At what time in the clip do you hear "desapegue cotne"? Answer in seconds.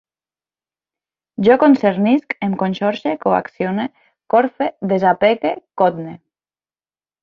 4.97-6.21